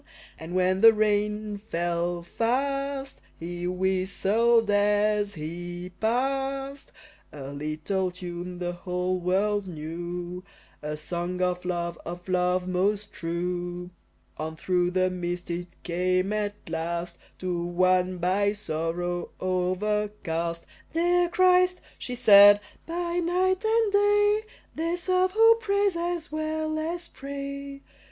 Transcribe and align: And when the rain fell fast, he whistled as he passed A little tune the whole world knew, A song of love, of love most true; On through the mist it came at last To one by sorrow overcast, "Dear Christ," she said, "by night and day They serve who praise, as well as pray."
And 0.39 0.55
when 0.55 0.81
the 0.81 0.93
rain 0.93 1.57
fell 1.59 2.23
fast, 2.23 3.21
he 3.39 3.67
whistled 3.67 4.71
as 4.71 5.35
he 5.35 5.91
passed 5.99 6.91
A 7.31 7.51
little 7.53 8.09
tune 8.09 8.57
the 8.57 8.71
whole 8.71 9.19
world 9.19 9.67
knew, 9.67 10.43
A 10.81 10.97
song 10.97 11.39
of 11.39 11.65
love, 11.65 11.99
of 12.03 12.27
love 12.27 12.67
most 12.67 13.13
true; 13.13 13.91
On 14.37 14.55
through 14.55 14.89
the 14.89 15.11
mist 15.11 15.51
it 15.51 15.67
came 15.83 16.33
at 16.33 16.55
last 16.67 17.19
To 17.37 17.63
one 17.63 18.17
by 18.17 18.53
sorrow 18.53 19.29
overcast, 19.39 20.65
"Dear 20.93 21.29
Christ," 21.29 21.79
she 21.99 22.15
said, 22.15 22.59
"by 22.87 23.19
night 23.19 23.63
and 23.63 23.91
day 23.93 24.41
They 24.73 24.95
serve 24.95 25.33
who 25.33 25.55
praise, 25.61 25.95
as 25.95 26.31
well 26.31 26.79
as 26.79 27.07
pray." 27.07 27.83